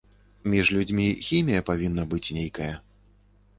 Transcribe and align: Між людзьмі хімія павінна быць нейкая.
Між 0.53 0.71
людзьмі 0.75 1.05
хімія 1.27 1.65
павінна 1.69 2.07
быць 2.17 2.25
нейкая. 2.41 2.73